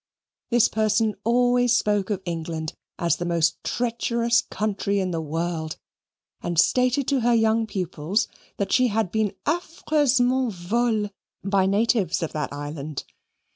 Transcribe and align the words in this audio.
This 0.49 0.67
person 0.67 1.13
always 1.23 1.75
spoke 1.75 2.09
of 2.09 2.23
England 2.25 2.73
as 2.97 3.13
of 3.13 3.19
the 3.19 3.25
most 3.25 3.63
treacherous 3.63 4.41
country 4.41 4.99
in 4.99 5.11
the 5.11 5.21
world, 5.21 5.77
and 6.41 6.59
stated 6.59 7.07
to 7.09 7.19
her 7.19 7.35
young 7.35 7.67
pupils 7.67 8.27
that 8.57 8.71
she 8.71 8.87
had 8.87 9.11
been 9.11 9.35
affreusement 9.45 10.53
vole 10.53 11.11
by 11.43 11.67
natives 11.67 12.23
of 12.23 12.33
that 12.33 12.51
island. 12.51 13.03